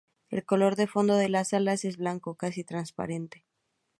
[0.31, 3.45] El color de fondo de las alas es blanco, casi transparente.